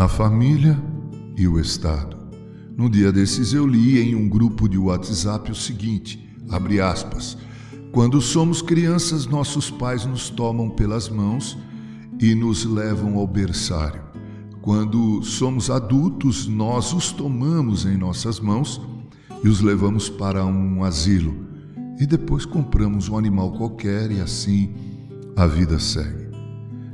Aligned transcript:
a 0.00 0.08
família 0.08 0.82
e 1.36 1.46
o 1.46 1.60
Estado. 1.60 2.16
No 2.74 2.88
dia 2.88 3.12
desses 3.12 3.52
eu 3.52 3.66
li 3.66 4.00
em 4.00 4.14
um 4.14 4.30
grupo 4.30 4.66
de 4.66 4.78
WhatsApp 4.78 5.52
o 5.52 5.54
seguinte, 5.54 6.26
abre 6.48 6.80
aspas, 6.80 7.36
quando 7.92 8.18
somos 8.18 8.62
crianças, 8.62 9.26
nossos 9.26 9.70
pais 9.70 10.06
nos 10.06 10.30
tomam 10.30 10.70
pelas 10.70 11.10
mãos 11.10 11.58
e 12.18 12.34
nos 12.34 12.64
levam 12.64 13.18
ao 13.18 13.26
berçário. 13.26 14.00
Quando 14.62 15.22
somos 15.22 15.68
adultos, 15.68 16.48
nós 16.48 16.94
os 16.94 17.12
tomamos 17.12 17.84
em 17.84 17.98
nossas 17.98 18.40
mãos 18.40 18.80
e 19.44 19.48
os 19.48 19.60
levamos 19.60 20.08
para 20.08 20.46
um 20.46 20.82
asilo. 20.82 21.46
E 22.00 22.06
depois 22.06 22.46
compramos 22.46 23.10
um 23.10 23.18
animal 23.18 23.52
qualquer 23.52 24.10
e 24.10 24.18
assim 24.18 24.72
a 25.36 25.46
vida 25.46 25.78
segue. 25.78 26.29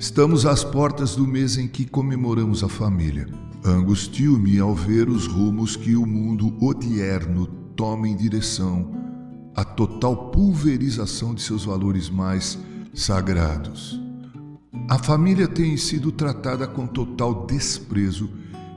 Estamos 0.00 0.46
às 0.46 0.64
portas 0.64 1.14
do 1.14 1.26
mês 1.26 1.58
em 1.58 1.68
que 1.68 1.84
comemoramos 1.84 2.64
a 2.64 2.70
família. 2.70 3.28
Angustio-me 3.62 4.58
ao 4.58 4.74
ver 4.74 5.10
os 5.10 5.26
rumos 5.26 5.76
que 5.76 5.94
o 5.94 6.06
mundo 6.06 6.56
odierno 6.58 7.46
toma 7.76 8.08
em 8.08 8.16
direção 8.16 8.94
à 9.54 9.62
total 9.62 10.30
pulverização 10.30 11.34
de 11.34 11.42
seus 11.42 11.66
valores 11.66 12.08
mais 12.08 12.58
sagrados. 12.94 14.00
A 14.88 14.96
família 14.96 15.46
tem 15.46 15.76
sido 15.76 16.10
tratada 16.10 16.66
com 16.66 16.86
total 16.86 17.44
desprezo 17.44 18.30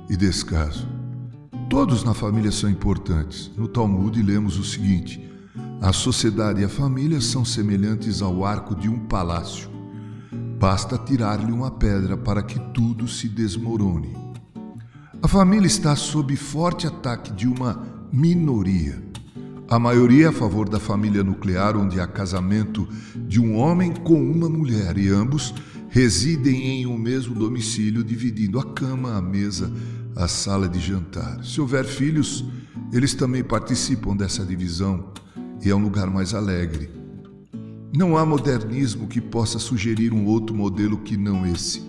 e 0.09 0.17
descaso. 0.17 0.85
Todos 1.69 2.03
na 2.03 2.13
família 2.13 2.51
são 2.51 2.69
importantes. 2.69 3.49
No 3.55 3.69
Talmud 3.69 4.21
lemos 4.21 4.59
o 4.59 4.63
seguinte: 4.65 5.25
a 5.81 5.93
sociedade 5.93 6.59
e 6.59 6.65
a 6.65 6.69
família 6.69 7.21
são 7.21 7.45
semelhantes 7.45 8.21
ao 8.21 8.43
arco 8.43 8.75
de 8.75 8.89
um 8.89 8.99
palácio. 8.99 9.72
Basta 10.63 10.97
tirar-lhe 10.97 11.51
uma 11.51 11.69
pedra 11.69 12.15
para 12.15 12.41
que 12.41 12.57
tudo 12.73 13.05
se 13.05 13.27
desmorone. 13.27 14.15
A 15.21 15.27
família 15.27 15.67
está 15.67 15.93
sob 15.93 16.33
forte 16.37 16.87
ataque 16.87 17.33
de 17.33 17.49
uma 17.49 17.85
minoria. 18.13 19.03
A 19.67 19.77
maioria 19.77 20.27
é 20.27 20.29
a 20.29 20.31
favor 20.31 20.69
da 20.69 20.79
família 20.79 21.21
nuclear, 21.21 21.75
onde 21.75 21.99
há 21.99 22.07
casamento 22.07 22.87
de 23.27 23.41
um 23.41 23.57
homem 23.57 23.91
com 23.91 24.23
uma 24.23 24.47
mulher 24.47 24.97
e 24.97 25.09
ambos 25.09 25.53
residem 25.89 26.79
em 26.79 26.87
um 26.87 26.97
mesmo 26.97 27.35
domicílio, 27.35 28.01
dividindo 28.01 28.57
a 28.57 28.63
cama, 28.63 29.17
a 29.17 29.21
mesa, 29.21 29.69
a 30.15 30.29
sala 30.29 30.69
de 30.69 30.79
jantar. 30.79 31.43
Se 31.43 31.59
houver 31.59 31.83
filhos, 31.83 32.45
eles 32.93 33.13
também 33.13 33.43
participam 33.43 34.15
dessa 34.15 34.45
divisão 34.45 35.11
e 35.61 35.69
é 35.69 35.75
um 35.75 35.83
lugar 35.83 36.09
mais 36.09 36.33
alegre. 36.33 37.02
Não 37.95 38.17
há 38.17 38.25
modernismo 38.25 39.07
que 39.07 39.21
possa 39.21 39.59
sugerir 39.59 40.11
um 40.13 40.25
outro 40.25 40.55
modelo 40.55 40.97
que 40.97 41.15
não 41.15 41.45
esse. 41.45 41.83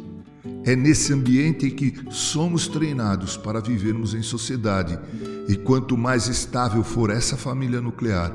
É 0.63 0.77
nesse 0.77 1.15
ambiente 1.15 1.71
que 1.71 1.95
somos 2.11 2.69
treinados 2.69 3.39
para 3.39 3.59
vivermos 3.59 4.13
em 4.13 4.21
sociedade, 4.21 4.99
e 5.49 5.57
quanto 5.57 5.97
mais 5.97 6.29
estável 6.29 6.85
for 6.85 7.09
essa 7.09 7.39
família 7.39 7.81
nuclear, 7.81 8.35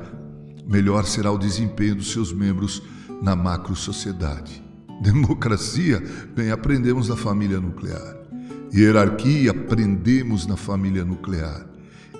melhor 0.66 1.04
será 1.04 1.30
o 1.30 1.38
desempenho 1.38 1.94
dos 1.94 2.10
seus 2.10 2.32
membros 2.32 2.82
na 3.22 3.36
macro-sociedade. 3.36 4.60
Democracia, 5.00 6.02
bem, 6.34 6.50
aprendemos 6.50 7.08
na 7.08 7.16
família 7.16 7.60
nuclear. 7.60 8.16
Hierarquia, 8.74 9.52
aprendemos 9.52 10.44
na 10.44 10.56
família 10.56 11.04
nuclear. 11.04 11.66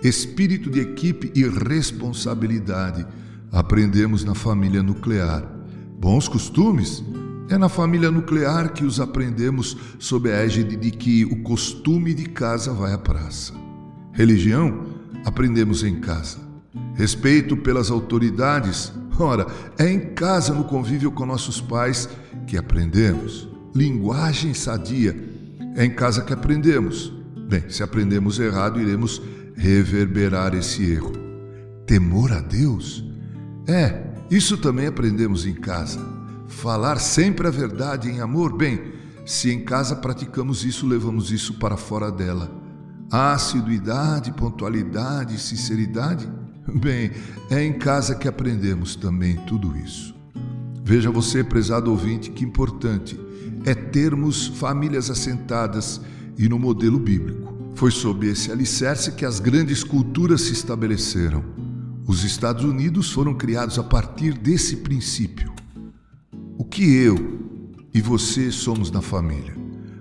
Espírito 0.01 0.71
de 0.71 0.79
equipe 0.79 1.33
e 1.35 1.43
responsabilidade, 1.43 3.05
aprendemos 3.53 4.25
na 4.25 4.35
família 4.35 4.83
nuclear. 4.83 5.45
Bons 5.99 6.29
costumes 6.29 7.03
é 7.49 7.59
na 7.59 7.69
família 7.69 8.11
nuclear 8.11 8.73
que 8.73 8.85
os 8.85 9.01
aprendemos 9.01 9.77
sob 9.99 10.31
a 10.31 10.45
égide 10.45 10.77
de 10.77 10.91
que 10.91 11.25
o 11.25 11.43
costume 11.43 12.15
de 12.15 12.27
casa 12.27 12.73
vai 12.73 12.93
à 12.93 12.99
praça. 12.99 13.53
Religião 14.13 14.87
aprendemos 15.25 15.83
em 15.83 16.01
casa. 16.01 16.39
Respeito 16.95 17.57
pelas 17.57 17.91
autoridades, 17.91 18.93
ora, 19.19 19.47
é 19.79 19.91
em 19.91 20.15
casa 20.15 20.55
no 20.55 20.65
convívio 20.65 21.11
com 21.11 21.27
nossos 21.27 21.61
pais 21.61 22.09
que 22.47 22.57
aprendemos. 22.57 23.49
Linguagem 23.75 24.55
sadia, 24.55 25.17
é 25.75 25.85
em 25.85 25.91
casa 25.91 26.23
que 26.23 26.33
aprendemos. 26.33 27.13
Bem, 27.49 27.69
se 27.69 27.83
aprendemos 27.83 28.39
errado, 28.39 28.81
iremos 28.81 29.21
reverberar 29.57 30.55
esse 30.55 30.85
erro. 30.85 31.13
Temor 31.85 32.33
a 32.33 32.41
Deus 32.41 33.10
é, 33.67 34.03
isso 34.31 34.57
também 34.57 34.87
aprendemos 34.87 35.47
em 35.47 35.55
casa. 35.55 36.01
Falar 36.49 36.99
sempre 36.99 37.47
a 37.47 37.51
verdade 37.51 38.09
em 38.09 38.21
amor. 38.21 38.57
Bem, 38.57 38.93
se 39.25 39.51
em 39.51 39.61
casa 39.61 39.97
praticamos 39.97 40.65
isso, 40.65 40.87
levamos 40.87 41.31
isso 41.31 41.55
para 41.55 41.77
fora 41.77 42.11
dela. 42.11 42.51
Assiduidade, 43.11 44.33
pontualidade, 44.33 45.39
sinceridade. 45.39 46.29
Bem, 46.75 47.13
é 47.51 47.63
em 47.63 47.73
casa 47.73 48.15
que 48.15 48.29
aprendemos 48.29 48.97
também 48.97 49.37
tudo 49.47 49.77
isso. 49.77 50.15
Veja 50.83 51.11
você, 51.11 51.45
prezado 51.45 51.91
ouvinte, 51.91 52.31
que 52.31 52.45
importante 52.45 53.19
é 53.65 53.75
termos 53.75 54.47
famílias 54.47 55.11
assentadas 55.11 56.01
e 56.39 56.49
no 56.49 56.59
modelo 56.59 56.99
bíblico. 56.99 57.55
Foi 57.75 57.91
sob 57.91 58.27
esse 58.27 58.51
alicerce 58.51 59.13
que 59.13 59.25
as 59.25 59.39
grandes 59.39 59.85
culturas 59.85 60.43
se 60.43 60.53
estabeleceram. 60.53 61.45
Os 62.11 62.25
Estados 62.25 62.65
Unidos 62.65 63.13
foram 63.13 63.33
criados 63.33 63.79
a 63.79 63.85
partir 63.85 64.35
desse 64.35 64.79
princípio. 64.79 65.55
O 66.59 66.65
que 66.65 66.83
eu 66.83 67.39
e 67.95 68.01
você 68.01 68.51
somos 68.51 68.91
na 68.91 69.01
família? 69.01 69.55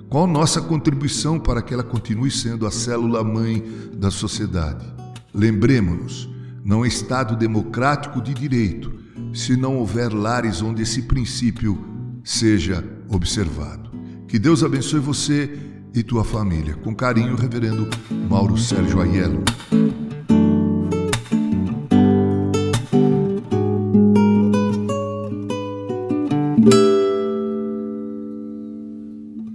Qual 0.10 0.26
nossa 0.26 0.60
contribuição 0.60 1.40
para 1.40 1.62
que 1.62 1.72
ela 1.72 1.84
continue 1.84 2.32
sendo 2.32 2.66
a 2.66 2.72
célula 2.72 3.24
mãe 3.24 3.64
da 3.96 4.10
sociedade? 4.10 4.92
Lembremos-nos, 5.32 6.28
não 6.66 6.84
é 6.84 6.88
Estado 6.88 7.36
democrático 7.36 8.20
de 8.24 8.34
direito 8.34 8.92
se 9.32 9.56
não 9.56 9.78
houver 9.78 10.12
lares 10.12 10.64
onde 10.64 10.82
esse 10.82 11.04
princípio 11.04 11.78
seja 12.24 12.84
observado. 13.08 13.92
Que 14.28 14.40
Deus 14.40 14.64
abençoe 14.64 15.00
você 15.00 15.60
e 15.94 16.02
tua 16.02 16.24
família. 16.24 16.74
Com 16.74 16.96
carinho, 16.96 17.36
Reverendo 17.36 17.88
Mauro 18.28 18.58
Sérgio 18.58 19.00
Aiello. 19.00 19.44